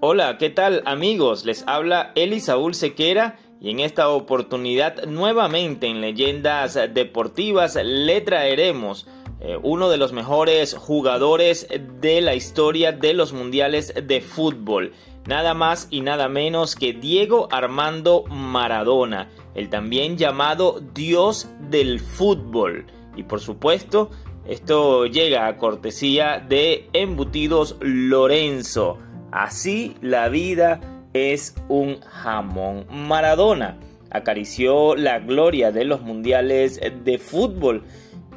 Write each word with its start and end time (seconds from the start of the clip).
Hola, 0.00 0.36
¿qué 0.36 0.50
tal 0.50 0.82
amigos? 0.84 1.44
Les 1.44 1.62
habla 1.68 2.10
Eli 2.16 2.40
Saúl 2.40 2.74
Sequera 2.74 3.38
y 3.60 3.70
en 3.70 3.78
esta 3.78 4.08
oportunidad 4.08 5.04
nuevamente 5.04 5.86
en 5.86 6.00
Leyendas 6.00 6.76
Deportivas 6.92 7.78
le 7.80 8.20
traeremos 8.22 9.06
eh, 9.38 9.56
uno 9.62 9.88
de 9.88 9.96
los 9.98 10.12
mejores 10.12 10.74
jugadores 10.74 11.68
de 12.00 12.20
la 12.20 12.34
historia 12.34 12.90
de 12.90 13.14
los 13.14 13.32
mundiales 13.32 13.94
de 13.94 14.20
fútbol. 14.20 14.92
Nada 15.24 15.54
más 15.54 15.86
y 15.88 16.00
nada 16.00 16.28
menos 16.28 16.74
que 16.74 16.92
Diego 16.92 17.46
Armando 17.52 18.24
Maradona, 18.24 19.28
el 19.54 19.70
también 19.70 20.18
llamado 20.18 20.80
Dios 20.94 21.48
del 21.70 22.00
fútbol. 22.00 22.86
Y 23.14 23.22
por 23.22 23.40
supuesto, 23.40 24.10
esto 24.46 25.06
llega 25.06 25.46
a 25.46 25.56
cortesía 25.56 26.44
de 26.46 26.88
Embutidos 26.92 27.76
Lorenzo 27.80 28.98
Así 29.32 29.96
la 30.02 30.28
vida 30.28 30.78
es 31.14 31.54
un 31.68 32.00
jamón. 32.02 32.84
Maradona 32.90 33.78
acarició 34.10 34.94
la 34.94 35.20
gloria 35.20 35.72
de 35.72 35.86
los 35.86 36.02
mundiales 36.02 36.78
de 37.02 37.18
fútbol 37.18 37.82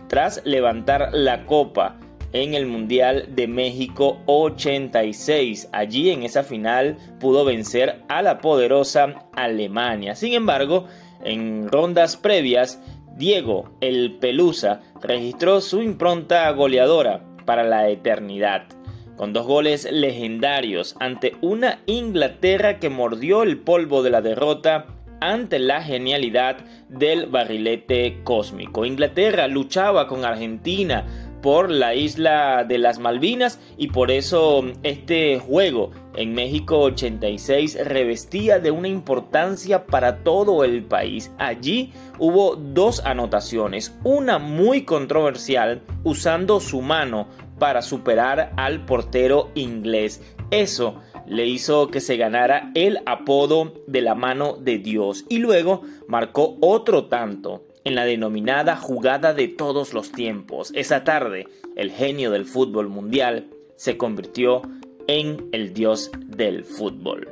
tras 0.07 0.41
levantar 0.45 1.09
la 1.11 1.45
copa 1.45 1.97
en 2.31 2.53
el 2.53 2.65
Mundial 2.65 3.27
de 3.35 3.47
México 3.49 4.21
86. 4.25 5.67
Allí 5.73 6.11
en 6.11 6.23
esa 6.23 6.43
final 6.43 6.97
pudo 7.19 7.43
vencer 7.43 8.01
a 8.07 8.21
la 8.21 8.39
poderosa 8.39 9.27
Alemania. 9.33 10.15
Sin 10.15 10.33
embargo, 10.33 10.85
en 11.25 11.67
rondas 11.69 12.15
previas, 12.15 12.81
Diego 13.15 13.71
el 13.81 14.17
Pelusa 14.19 14.81
registró 15.01 15.61
su 15.61 15.81
impronta 15.81 16.49
goleadora 16.51 17.21
para 17.45 17.63
la 17.63 17.89
eternidad 17.89 18.67
con 19.15 19.33
dos 19.33 19.45
goles 19.45 19.89
legendarios 19.91 20.95
ante 20.99 21.35
una 21.41 21.79
Inglaterra 21.85 22.79
que 22.79 22.89
mordió 22.89 23.43
el 23.43 23.57
polvo 23.57 24.03
de 24.03 24.09
la 24.09 24.21
derrota 24.21 24.87
ante 25.21 25.59
la 25.59 25.81
genialidad 25.81 26.57
del 26.89 27.27
barrilete 27.27 28.19
cósmico. 28.23 28.85
Inglaterra 28.85 29.47
luchaba 29.47 30.07
con 30.07 30.25
Argentina 30.25 31.05
por 31.41 31.71
la 31.71 31.95
isla 31.95 32.63
de 32.63 32.77
las 32.77 32.99
Malvinas 32.99 33.59
y 33.77 33.87
por 33.87 34.11
eso 34.11 34.63
este 34.83 35.39
juego 35.39 35.91
en 36.17 36.33
México 36.33 36.79
86 36.79 37.77
revestía 37.85 38.59
de 38.59 38.71
una 38.71 38.87
importancia 38.87 39.85
para 39.85 40.23
todo 40.23 40.63
el 40.63 40.83
país. 40.83 41.31
Allí 41.37 41.93
hubo 42.19 42.55
dos 42.55 43.01
anotaciones, 43.05 43.97
una 44.03 44.39
muy 44.39 44.83
controversial 44.83 45.81
usando 46.03 46.59
su 46.59 46.81
mano 46.81 47.27
para 47.59 47.81
superar 47.81 48.53
al 48.57 48.85
portero 48.85 49.51
inglés. 49.55 50.21
Eso 50.51 51.01
le 51.27 51.45
hizo 51.47 51.87
que 51.87 52.01
se 52.01 52.17
ganara 52.17 52.71
el 52.75 52.99
apodo 53.05 53.73
de 53.87 54.01
la 54.01 54.15
mano 54.15 54.57
de 54.59 54.77
Dios 54.77 55.25
y 55.29 55.39
luego 55.39 55.81
marcó 56.07 56.57
otro 56.61 57.05
tanto 57.05 57.65
en 57.83 57.95
la 57.95 58.05
denominada 58.05 58.75
jugada 58.75 59.33
de 59.33 59.47
todos 59.47 59.93
los 59.93 60.11
tiempos. 60.11 60.71
Esa 60.75 61.03
tarde, 61.03 61.47
el 61.75 61.91
genio 61.91 62.31
del 62.31 62.45
fútbol 62.45 62.89
mundial 62.89 63.47
se 63.75 63.97
convirtió 63.97 64.61
en 65.07 65.49
el 65.51 65.73
dios 65.73 66.11
del 66.27 66.63
fútbol. 66.63 67.27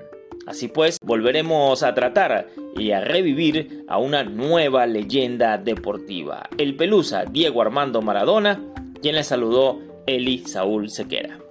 Así 0.46 0.68
pues, 0.68 0.98
volveremos 1.02 1.84
a 1.84 1.94
tratar 1.94 2.50
y 2.78 2.92
a 2.92 3.02
revivir 3.02 3.86
a 3.88 3.98
una 3.98 4.24
nueva 4.24 4.86
leyenda 4.86 5.58
deportiva, 5.58 6.50
el 6.58 6.76
pelusa 6.76 7.26
Diego 7.26 7.62
Armando 7.62 8.02
Maradona, 8.02 8.62
quien 9.02 9.16
le 9.16 9.24
saludó 9.24 9.80
Eli 10.06 10.40
Saúl 10.40 10.90
Sequera. 10.90 11.43